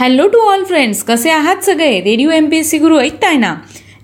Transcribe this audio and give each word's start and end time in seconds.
Hello 0.00 0.28
to 0.28 0.38
all 0.38 0.64
friends 0.64 1.02
कसे 1.02 1.30
आहात 1.30 1.56
सगळे? 1.62 2.00
Radio 2.00 2.30
M 2.30 2.48
P 2.48 2.56
S 2.56 2.70
C 2.70 2.78
Guru 2.78 2.98
ऐकताय 2.98 3.36
ना? 3.36 3.54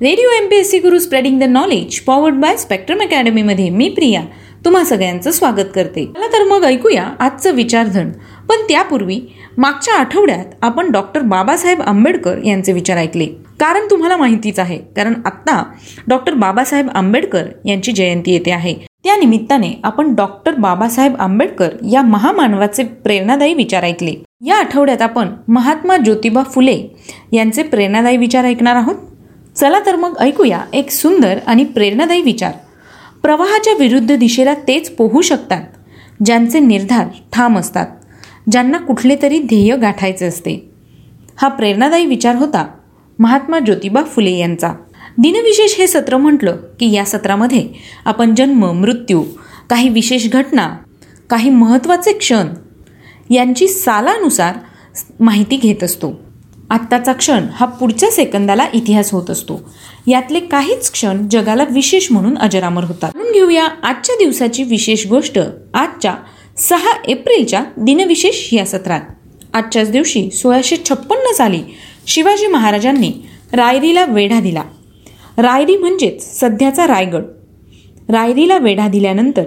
Radio 0.00 0.30
M 0.30 0.48
P 0.48 0.56
S 0.56 0.70
C 0.70 0.78
Guru 0.78 0.98
spreading 0.98 1.40
the 1.40 1.42
knowledge 1.42 2.00
powered 2.00 2.34
by 2.34 2.56
spectrum 2.56 3.00
अकॅडमीमध्ये 3.00 3.70
मी 3.70 3.88
प्रिया. 3.88 4.22
तुम्हा 4.64 4.84
सगळ्यांचं 4.84 5.30
स्वागत 5.30 5.70
करते. 5.74 6.04
मला 6.04 6.26
तर 6.26 6.44
मग 6.44 6.64
ऐकूया 6.64 7.04
आजचं 7.20 7.54
विचारधन. 7.54 8.10
पण 8.48 8.56
त्यापूर्वी 8.68 9.20
मागच्या 9.58 9.94
आठवड्यात 9.94 10.44
आपण 10.62 10.90
डॉक्टर 10.90 11.20
बाबासाहेब 11.20 11.82
आंबेडकर 11.82 12.38
यांचे 12.44 12.72
विचार 12.72 12.96
ऐकले. 12.96 13.26
कारण 13.60 13.86
तुम्हाला 13.90 14.16
माहितीच 14.16 14.58
आहे. 14.58 14.78
कारण 14.96 15.14
आत्ता 15.24 15.62
डॉक्टर 16.08 16.34
बाबासाहेब 16.34 16.90
आंबेडकर 16.94 17.46
यांची 17.64 17.92
जयंती 17.92 18.32
येते 18.32 18.50
आहे. 18.50 18.74
त्या 19.04 19.16
निमित्ताने 19.16 19.72
आपण 19.84 20.14
डॉक्टर 20.14 20.54
बाबासाहेब 20.54 21.16
आंबेडकर 21.18 21.70
या 21.92 22.02
महामानवाचे 22.02 22.84
प्रेरणादायी 22.84 23.54
विचार 23.54 23.84
ऐकले. 23.84 24.14
या 24.44 24.56
आठवड्यात 24.56 25.02
आपण 25.02 25.28
महात्मा 25.48 25.96
ज्योतिबा 25.96 26.42
फुले 26.42 26.76
यांचे 27.32 27.62
प्रेरणादायी 27.62 28.16
विचार 28.16 28.44
ऐकणार 28.44 28.76
आहोत. 28.76 28.94
चला 29.56 29.78
तर 29.86 29.96
मग 29.96 30.16
ऐकूया 30.20 30.60
एक 30.72 30.90
सुंदर 30.90 31.38
आणि 31.46 31.64
प्रेरणादायी 31.64 32.22
विचार. 32.22 32.52
प्रवाहाच्या 33.22 33.72
विरुद्ध 33.78 34.16
दिशेला 34.16 34.54
तेच 34.68 34.90
पोहू 34.90 35.20
शकतात 35.20 35.62
ज्यांचे 36.24 36.60
निर्धार 36.60 37.06
ठाम 37.32 37.58
असतात 37.58 37.86
ज्यांना 38.50 38.78
कुठले 38.78 39.16
तरी 39.22 39.38
ध्येय 39.38 39.76
गाठायचे 39.76 40.26
असते. 40.26 40.70
हा 41.36 41.48
प्रेरणादायी 41.48 42.06
विचार 42.06 42.36
होता 42.36 42.66
महात्मा 43.18 43.58
ज्योतिबा 43.58 44.02
फुले 44.02 44.30
यांचा. 44.30 44.72
दिनविशेष 45.18 45.78
हे 45.78 45.86
सत्र 45.86 46.16
म्हटलं 46.16 46.56
की 46.80 46.92
या 46.92 47.04
सत्रामध्ये 47.04 47.66
आपण 48.04 48.34
जन्म 48.34 48.70
मृत्यू 48.72 49.22
काही 49.70 49.88
विशेष 49.88 50.28
घटना 50.32 50.68
काही 51.30 51.50
महत्त्वाचे 51.50 52.12
क्षण 52.12 52.46
यांची 53.30 53.68
सालानुसार 53.68 54.54
माहिती 55.20 55.56
घेत 55.56 55.84
असतो. 55.84 56.20
आत्ताचा 56.70 57.12
क्षण 57.12 57.46
हा 57.52 57.66
पुढच्या 57.66 58.10
सेकंदाला 58.10 58.66
इतिहास 58.74 59.12
होत 59.12 59.30
असतो. 59.30 59.60
यातले 60.06 60.40
काहीच 60.40 60.90
क्षण 60.90 61.28
जगाला 61.28 61.64
विशेष 61.70 62.06
म्हणून 62.10 62.38
अजरामर 62.38 62.84
होतात. 62.84 63.10
म्हणून 63.14 63.32
घेऊया 63.32 63.64
आजच्या 63.64 64.14
दिवसाची 64.16 64.62
विशेष 64.62 65.06
गोष्ट 65.06 65.38
आजच्या 65.74 66.14
सहा 66.58 66.92
एप्रिलच्या 67.08 67.64
दिनविशेष 67.76 68.48
या 68.52 68.66
सत्रात. 68.66 69.00
आजच्याच 69.54 69.90
दिवशी 69.90 70.30
सोळाशे 70.30 70.76
छप्पन्न 70.76 71.32
साली 71.32 71.62
शिवाजी 72.06 72.46
महाराजांनी 72.46 73.12
रायरीला 73.52 74.04
वेढा 74.04 74.40
दिला. 74.40 74.62
रायरी 75.36 75.76
म्हणजेच 75.76 76.40
सध्याचा 76.40 76.86
रायगड. 76.86 77.22
रायरीला 78.08 78.58
वेढा 78.58 78.88
दिल्यानंतर 78.88 79.44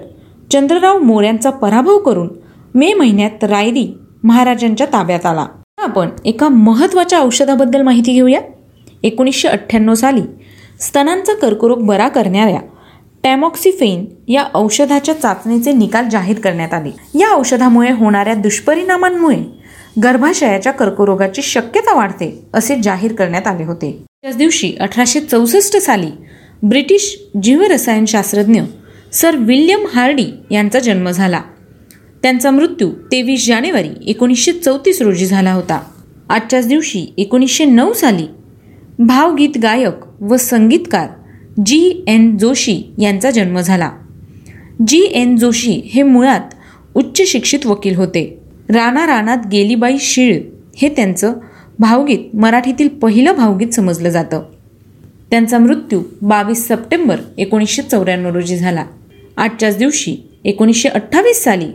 चंद्रराव 0.52 1.00
मोऱ्यांचा 1.00 1.50
पराभव 1.50 1.98
करून 1.98 2.28
मे 2.78 2.94
महिन्यात 2.94 3.44
रायरी 3.44 3.94
महाराजांच्या 4.24 4.88
ताब्यात 4.88 5.26
आला. 5.26 5.46
आपण 5.78 6.10
एका 6.26 6.48
महत्त्वाच्या 6.48 7.20
औषधाबद्दल 7.20 7.82
माहिती 7.82 8.14
घेऊया. 8.14 8.42
एकोणीसशे 9.04 9.48
अठ्ठ्याण्णव 9.48 9.94
साली 9.94 10.22
स्तनांचा 10.80 11.34
कर्करोग 11.34 11.82
बरा 11.82 12.08
करणाऱ्या 12.08 12.60
टॅमॉक्सिफेन 13.24 14.06
या 14.28 14.44
औषधाच्या 14.54 15.22
चाचणीचे 15.22 15.72
निकाल 15.74 16.10
जाहीर 16.10 16.40
करण्यात 16.40 16.74
आले. 16.74 17.20
या 17.20 17.36
औषधामुळे 17.36 17.92
होणाऱ्या 17.92 18.34
दुष्परिणामांमुळे 18.34 19.40
गर्भाशयाच्या 20.04 20.72
कर्करोगाची 20.72 21.42
शक्यता 21.42 21.96
वाढते 21.96 22.46
असे 22.54 22.76
जाहीर 22.84 23.14
करण्यात 23.14 23.48
आले 23.48 23.64
होते. 23.64 24.04
त्याच 24.22 24.38
दिवशी 24.38 24.74
अठराशे 24.80 25.20
चौसष्ट 25.20 25.78
साली 25.78 26.12
ब्रिटिश 26.64 27.20
जीवरसायनशास्त्रज्ञ 27.44 28.62
सर 29.14 29.36
विल्यम 29.36 29.86
हार्डी 29.94 30.26
यांचा 30.52 30.80
जन्म 30.80 31.10
झाला. 31.10 31.42
त्यांचा 32.28 32.52
मृत्यू 32.52 32.90
तेवीस 32.90 33.48
जानेवारी 33.48 33.90
एकोणीसशे 34.08 34.52
चौतीस 34.52 35.02
रोजी 35.02 35.26
झाला 35.26 35.54
होता. 35.54 35.80
आजच्याच 36.30 36.68
दिवशी 36.68 37.14
एकोणीसशे 37.18 37.66
नऊ 37.66 37.94
साली 37.94 38.26
भावगीत 39.00 39.58
गायक 39.62 40.24
व 40.24 40.38
संगीतकार 40.38 41.08
जी 41.66 42.04
एन 42.08 42.38
जोशी 42.38 42.84
यांचा 43.00 43.32
जन्म 43.32 43.60
झाला. 43.60 43.92
जी 44.88 45.02
एन 45.02 45.36
जोशी 45.36 45.72
हे 45.72 46.04
मुळात 46.04 46.42
उच्च 46.96 47.22
शिक्षित 47.28 47.66
वकील 47.66 47.96
होते. 47.96 48.40
राणा 48.70 49.08
रानात 49.08 49.48
गेलीबाई 49.52 49.98
शीळ 50.00 50.42
हे 50.78 50.90
त्यांचं 50.90 51.34
भावगीत 51.80 52.36
मराठीतील 52.36 52.88
पहिलं 52.88 53.36
भावगीत 53.36 53.68
समजलं 53.68 54.10
जातं. 54.10 54.44
त्यांचा 55.32 55.58
मृत्यू 55.58 56.04
बावीस 56.22 56.68
सप्टेंबर 56.68 57.16
एकोणीसशे 57.38 57.82
चौऱ्याण्णव 57.82 58.34
रोजी 58.34 58.58
झाला. 58.58 58.86
आजच्याच 59.38 59.78
दिवशी 59.78 60.18
एकोणीसशे 60.44 60.90
अठ्ठावीस 60.90 61.44
साली 61.44 61.68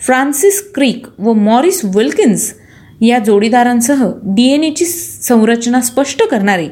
फ्रान्सिस 0.00 0.60
क्रिक 0.74 1.06
व 1.18 1.32
मॉरिस 1.32 1.84
विल्किन्स 1.84 2.52
या 3.00 3.18
जोडीदारांसह 3.18 4.04
डी 4.24 4.46
एन 4.52 4.64
एची 4.64 4.84
संरचना 4.84 5.80
स्पष्ट 5.80 6.22
करणारे 6.22 6.68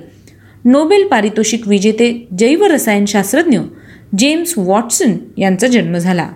नोबेल 0.65 1.07
पारितोषिक 1.07 1.67
विजेते 1.69 2.13
जैवरसायनशास्त्रज्ञ 2.39 3.59
जेम्स 4.19 4.55
वॉटसन 4.57 5.17
यांचा 5.39 5.67
जन्म 5.67 5.97
झाला. 5.99 6.29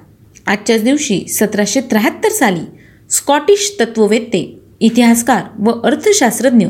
आजच्याच 0.46 0.82
दिवशी 0.84 1.20
सतराशे 1.28 1.80
त्र्याहत्तर 1.80 2.28
साली 2.28 2.64
स्कॉटिश 3.10 3.70
तत्ववेत्ते 3.80 4.44
इतिहासकार 4.80 5.42
व 5.58 5.72
अर्थशास्त्रज्ञ 5.84 6.66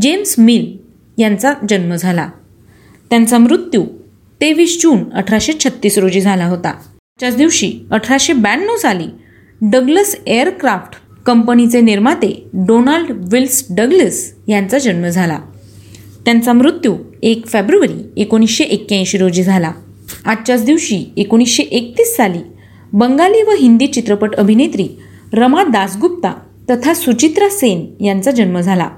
जेम्स 0.00 0.38
मिल 0.38 0.76
यांचा 1.18 1.52
जन्म 1.70 1.94
झाला. 1.94 2.28
त्यांचा 3.10 3.38
मृत्यू 3.38 3.84
तेवीस 4.40 4.80
जून 4.82 5.10
अठराशे 5.10 5.52
छत्तीस 5.64 5.98
रोजी 5.98 6.20
झाला 6.20 6.46
होता. 6.46 6.72
त्याच 7.20 7.36
दिवशी 7.36 7.72
अठराशे 7.90 8.32
ब्याण्णव 8.32 8.76
साली 8.76 9.06
डगलस 9.72 10.16
एअरक्राफ्ट 10.26 10.96
कंपनीचे 11.26 11.80
निर्माते 11.80 12.46
डोनाल्ड 12.52 13.10
विल्स 13.32 13.66
डगलस 13.70 14.34
यांचा 14.48 14.78
जन्म 14.78 15.08
झाला. 15.08 15.38
त्यांचा 16.24 16.52
मृत्यू 16.52 16.96
एक 17.22 17.46
फेब्रुवारी 17.46 18.20
एकोणीसशे 18.20 18.64
एक्क्याऐंशी 18.64 19.18
रोजी 19.18 19.42
झाला. 19.42 19.72
आजच्याच 20.24 20.64
दिवशी 20.64 21.04
एकोणीसशे 21.16 21.62
एकतीस 21.62 22.16
साली 22.16 22.38
बंगाली 22.92 23.42
व 23.42 23.50
हिंदी 23.50 23.86
चित्रपट 23.86 24.34
अभिनेत्री 24.34 24.88
रमा 25.32 25.64
दासगुप्ता 25.64 26.32
तथा 26.70 26.94
सुचित्रा 26.94 27.48
सेन 27.48 28.04
यांचा 28.04 28.30
जन्म 28.30 28.60
झाला. 28.60 28.88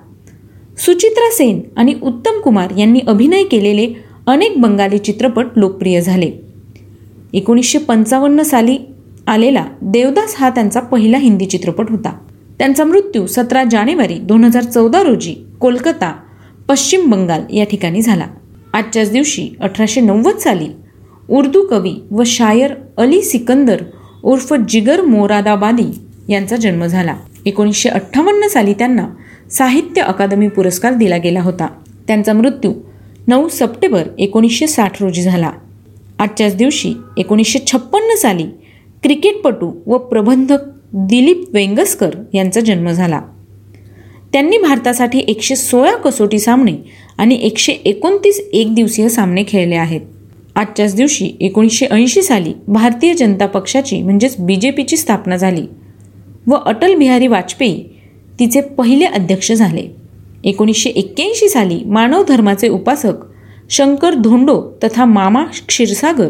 सुचित्रा 0.78 1.34
सेन 1.34 1.60
आणि 1.76 1.94
उत्तम 2.02 2.40
कुमार 2.40 2.70
यांनी 2.78 3.00
अभिनय 3.06 3.44
केलेले 3.44 3.92
अनेक 4.26 4.60
बंगाली 4.60 4.98
चित्रपट 4.98 5.46
लोकप्रिय 5.56 6.00
झाले. 6.00 6.30
एकोणीसशे 7.32 7.78
पंचावन्न 7.78 8.42
साली 8.42 8.78
आलेला 9.26 9.64
देवदास 9.82 10.34
हा 10.38 10.50
त्यांचा 10.50 10.80
पहिला 10.80 11.18
हिंदी 11.18 11.46
चित्रपट 11.46 11.90
होता. 11.90 12.16
त्यांचा 12.58 12.84
मृत्यू 12.84 13.26
सतरा 13.26 13.64
जानेवारी 13.64 14.14
दोन 14.14 14.44
हजार 14.44 14.62
चौदा 14.62 15.02
रोजी 15.02 15.34
कोलकाता 15.60 16.12
पश्चिम 16.68 17.10
बंगाल 17.10 17.42
या 17.52 17.64
ठिकाणी 17.64 18.02
झाला. 18.02 18.26
आजच्याच 18.72 19.10
दिवशी 19.12 19.48
अठराशे 19.60 20.00
नव्वद 20.00 20.36
साली 20.36 20.68
उर्दू 21.28 21.62
कवी 21.62 21.94
व 22.10 22.22
शायर 22.26 22.74
अली 22.96 23.22
सिकंदर 23.22 23.82
उर्फ 24.22 24.52
जिगर 24.68 25.02
मोरादाबादी 25.02 25.90
यांचा 26.28 26.56
जन्म 26.56 26.86
झाला. 26.86 27.16
एकोणीसशे 27.46 27.88
अठ्ठावन्न 27.88 28.48
साली 28.48 28.74
त्यांना 28.74 29.06
साहित्य 29.50 30.02
अकादमी 30.02 30.48
पुरस्कार 30.48 30.94
दिला 30.94 31.16
गेला 31.16 31.40
होता. 31.40 31.66
त्यांचा 32.06 32.32
मृत्यू 32.32 32.72
नऊ 33.28 33.48
सप्टेंबर 33.48 34.02
एकोणीसशे 34.18 34.66
साठ 34.66 35.02
रोजी 35.02 35.22
झाला. 35.22 35.50
आजच्याच 36.18 36.56
दिवशी 36.56 36.94
एकोणीसशे 37.16 37.58
छप्पन्न 37.66 38.14
साली 38.14 38.46
क्रिकेटपटू 39.06 39.72
व 39.86 39.96
प्रबंधक 39.98 40.58
दिलीप 40.92 41.42
वेंगसकर 41.52 42.10
यांचा 42.34 42.60
जन्म 42.60 42.90
झाला. 42.90 43.20
त्यांनी 44.32 44.58
भारतासाठी 44.58 45.18
एकशे 45.18 45.56
सोळा 45.56 45.92
कसोटी 45.94 46.38
सामने 46.38 46.72
आणि 47.18 47.38
एकशे 47.42 47.72
एकोणतीस 47.72 48.40
एकदिवसीय 48.52 49.08
सामने 49.08 49.42
खेळले 49.48 49.74
आहेत. 49.74 50.00
आजच्याच 50.54 50.94
दिवशी 50.94 51.30
एकोणीसशे 51.40 51.86
ऐंशी 51.86 52.22
साली 52.22 52.52
भारतीय 52.68 53.14
जनता 53.14 53.46
पक्षाची 53.46 54.02
म्हणजेच 54.02 54.36
बी 54.38 54.56
जे 54.56 54.70
पीची 54.70 54.96
स्थापना 54.96 55.36
झाली 55.36 55.62
व 56.46 56.54
अटल 56.54 56.94
बिहारी 56.94 57.26
वाजपेयी 57.26 57.84
तिचे 58.38 58.60
पहिले 58.60 59.04
अध्यक्ष 59.04 59.52
झाले. 59.52 59.86
एकोणीसशे 60.44 60.90
एक्क्याऐंशी 60.90 61.48
साली 61.48 61.80
मानव 61.86 62.24
धर्माचे 62.28 62.68
उपासक 62.68 63.24
शंकर 63.70 64.14
धोंडो 64.14 64.62
तथा 64.84 65.04
मामा 65.04 65.44
क्षीरसागर 65.68 66.28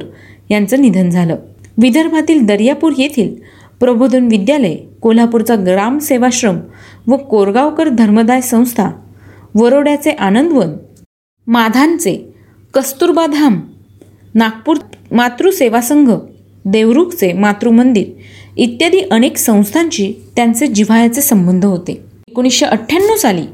यांचं 0.50 0.82
निधन 0.82 1.10
झालं. 1.10 1.36
विदर्भातील 1.76 2.46
दर्यापूर 2.46 2.92
येथील 2.98 3.34
प्रबोधन 3.80 4.26
विद्यालय 4.26 4.74
कोल्हापूरचा 5.02 5.54
ग्राम 5.56 5.98
सेवाश्रम 5.98 6.58
व 7.06 7.16
कोरगावकर 7.16 7.88
धर्मदाय 7.88 8.40
संस्था 8.40 8.90
वरोड्याचे 9.54 10.10
आनंदवन 10.10 10.72
माधानचे 11.46 12.16
कस्तुरबाधाम 12.74 13.60
नागपूर 14.34 14.76
मातृसेवा 15.12 15.80
संघ 15.80 16.10
देवरुखचे 16.64 17.32
मातृमंदिर 17.32 18.06
इत्यादी 18.56 19.00
अनेक 19.10 19.36
संस्थांशी 19.36 20.12
त्यांचे 20.36 20.66
जिव्हाळ्याचे 20.66 21.22
संबंध 21.22 21.64
होते. 21.64 21.92
एकोणीसशे 22.28 22.66
अठ्ठ्याण्णव 22.66 23.16
साली 23.16 23.46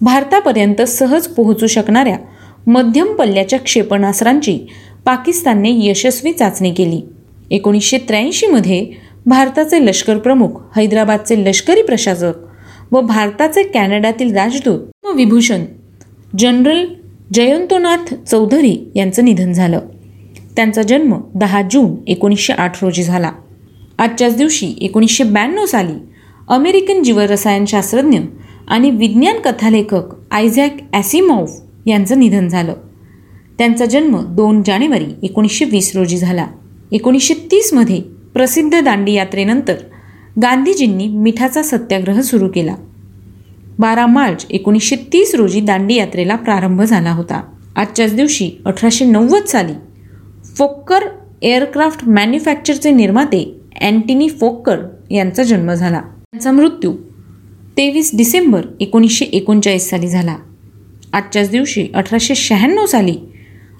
भारतापर्यंत 0.00 0.82
सहज 0.82 1.26
पोहोचू 1.26 1.66
शकणाऱ्या 1.66 2.16
मध्यम 2.66 3.12
पल्ल्याच्या 3.16 3.58
क्षेपणास्त्रांची 3.58 4.58
पाकिस्तानने 5.06 5.70
यशस्वी 5.88 6.32
चाचणी 6.32 6.72
केली. 6.74 7.00
एकोणीसशे 7.50 7.98
त्र्याऐंशीमध्ये 7.98 8.86
भारताचे 9.26 9.86
लष्कर 9.86 10.18
प्रमुख 10.18 10.48
हैदराबादचे 10.76 11.44
लष्करी 11.44 11.82
प्रशासक 11.82 12.32
व 12.92 13.00
भारताचे 13.00 13.62
कॅनडातील 13.62 14.34
राजदूत 14.36 15.06
व 15.06 15.12
विभूषण 15.12 15.64
जनरल 16.38 16.86
जयंतोनाथ 17.34 18.14
चौधरी 18.14 18.90
यांचं 18.94 19.24
निधन 19.24 19.52
झालं. 19.52 19.80
त्यांचा 20.56 20.82
जन्म 20.82 21.14
दहा 21.34 21.62
जून 21.62 21.94
एकोणीसशे 22.06 22.52
आठ 22.52 22.84
रोजी 22.84 23.02
झाला. 23.02 23.32
आजच्याच 23.98 24.36
दिवशी 24.36 24.74
एकोणीसशे 24.80 25.24
ब्याण्णव 25.24 25.66
साली 25.66 25.94
अमेरिकन 26.48 27.02
जीवरसायनशास्त्रज्ञ 27.02 28.18
आणि 28.68 28.90
विज्ञान 28.90 29.36
कथालेखक 29.36 30.02
आयझॅक 30.30 30.76
ॲसिमॉफ 30.92 31.60
यांचं 31.86 32.18
निधन 32.18 32.48
झालं. 32.48 32.74
त्यांचा 33.58 33.84
जन्म 33.84 34.34
दोन 34.34 34.62
जानेवारी 34.62 35.14
एकोणीसशे 35.22 35.64
वीस 35.64 35.96
रोजी 35.96 36.16
झाला. 36.16 36.46
एकोणीसशे 36.92 37.34
तीसमध्ये 37.34 38.00
प्रसिद्ध 38.34 38.80
दांडी 38.80 39.12
यात्रेनंतर 39.12 39.74
गांधीजींनी 40.42 41.06
मिठाचा 41.06 41.62
सत्याग्रह 41.62 42.20
सुरू 42.20 42.48
केला. 42.48 42.74
बारा 43.78 44.06
मार्च 44.06 44.46
एकोणीसशे 44.50 44.96
तीस 45.12 45.34
रोजी 45.34 45.60
दांडी 45.60 45.94
यात्रेला 45.94 46.36
प्रारंभ 46.36 46.82
झाला 46.82 47.12
होता. 47.12 47.40
आजच्याच 47.76 48.14
दिवशी 48.14 48.50
अठराशे 48.66 49.04
नव्वद 49.04 49.44
साली 49.44 49.72
फोक्कर 50.56 51.06
एअरक्राफ्ट 51.42 52.08
मॅन्युफॅक्चरचे 52.08 52.90
निर्माते 52.90 53.60
अँटिनी 53.80 54.28
फोक्कर 54.28 54.78
यांचा 55.10 55.42
जन्म 55.42 55.72
झाला. 55.72 56.00
त्यांचा 56.00 56.52
मृत्यू 56.52 56.92
तेवीस 57.76 58.10
डिसेंबर 58.16 58.66
एकोणीसशे 58.80 59.24
एकोणचाळीस 59.24 59.88
साली 59.90 60.08
झाला. 60.08 60.36
आजच्याच 61.12 61.50
दिवशी 61.50 61.86
अठराशे 61.94 62.34
शहाण्णव 62.34 62.86
साली 62.86 63.16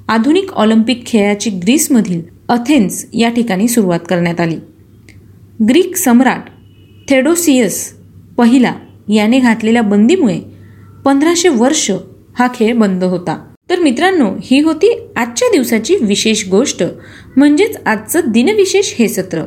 आधुनिक 0.09 0.53
ऑलिम्पिक 0.53 1.07
खेळाची 1.07 1.51
ग्रीसमधील 1.51 2.23
अथेन्स 2.51 3.07
या 3.13 3.29
ठिकाणी 3.29 3.69
सुरुवात 3.69 4.01
करण्यात 4.09 4.41
आली. 4.41 4.57
ग्रीक 5.69 5.97
सम्राट 5.97 6.43
थेडोसियस 7.11 7.93
पहिला 8.39 8.75
याने 9.09 9.39
घातलेल्या 9.39 9.83
बंदीमुळे 9.83 10.41
पंधराशे 11.05 11.49
वर्ष 11.49 11.91
हा 12.39 12.49
खेळ 12.55 12.77
बंद 12.77 13.05
होता. 13.05 13.47
तर 13.71 13.79
मित्रांनो 13.79 14.31
ही 14.45 14.61
होती 14.61 15.09
आजच्या 15.17 15.49
दिवसाची 15.53 15.97
विशेष 15.97 16.49
गोष्ट 16.49 16.83
म्हणजेच 17.37 17.77
आजचं 17.87 18.21
दिनविशेष 18.27 18.95
हे 18.99 19.09
सत्र. 19.09 19.45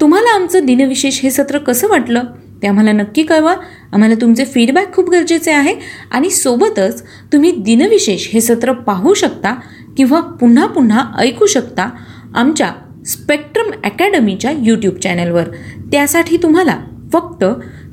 तुम्हाला 0.00 0.34
आमचं 0.34 0.66
दिनविशेष 0.66 1.20
हे 1.20 1.30
सत्र 1.30 1.58
कसं 1.58 1.88
वाटलं? 1.88 2.22
ते 2.62 2.68
आम्हाला 2.68 2.92
नक्की 2.92 3.22
कळवा. 3.22 3.54
आम्हाला 3.92 4.14
तुमचे 4.14 4.44
फीडबॅक 4.44 4.94
खूप 4.94 5.10
गरजेचे 5.10 5.50
आहे 5.50 5.74
आणि 6.10 6.30
सोबतच 6.30 7.02
तुम्ही 7.32 7.50
दिनविशेष 7.50 8.28
हे 8.28 8.40
सत्र 8.40 8.72
पाहू 8.72 9.14
शकता 9.14 9.54
किंवा 9.96 10.20
पुन्हा 10.20 10.66
पुन्हा 10.66 11.12
ऐकू 11.18 11.46
शकता. 11.46 11.90
आमच्या 12.34 12.70
स्पेक्ट्रम 13.06 13.70
अकॅडमीच्या 13.84 14.50
यूट्यूब 14.62 14.94
चॅनलवर. 14.94 15.44
त्यासाठी 15.92 16.36
तुम्हाला 16.36 16.78
फक्त 17.12 17.44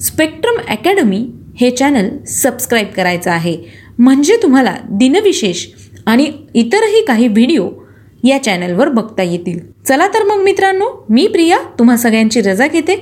स्पेक्ट्रम 0.01 0.53
अकॅडमी 0.69 1.27
हे 1.55 1.69
चॅनल 1.69 2.09
सबस्क्राईब 2.27 2.87
करायचं 2.95 3.31
आहे. 3.31 3.57
म्हणजे 3.99 4.37
तुम्हाला 4.43 4.75
दिनविशेष 4.89 5.65
आणि 6.05 6.31
इतरही 6.53 7.05
काही 7.05 7.27
व्हिडिओ 7.27 7.69
या 8.23 8.43
चॅनलवर 8.43 8.89
बघता 8.89 9.23
येतील. 9.23 9.59
चला 9.87 10.07
तर 10.07 10.23
मग 10.23 10.43
मित्रांनो 10.43 11.05
मी 11.09 11.27
प्रिया 11.27 11.57
तुम्हा 11.79 11.97
सगळ्यांची 11.97 12.41
रजा 12.41 12.67
घेते. 12.67 12.95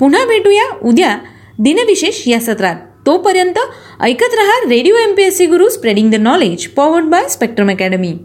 पुन्हा 0.00 0.26
भेटूया 0.26 0.78
उद्या 0.82 1.18
दिनविशेष 1.58 2.28
या 2.28 2.40
सत्रात. 2.40 2.76
तोपर्यंत 3.06 3.58
ऐकत 4.00 4.34
रहा 4.34 4.70
radio 4.70 4.96
M 4.96 5.14
P 5.14 5.22
S 5.22 5.36
C 5.36 5.46
Guru 5.46 5.68
spreading 5.68 6.10
the 6.10 6.14
knowledge 6.14 6.66
powered 6.66 7.04
by 7.04 7.28
Spectrum 7.28 7.70
Academy 7.70 8.18